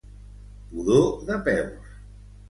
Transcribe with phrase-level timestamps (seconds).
[0.69, 1.91] Pudor de peus.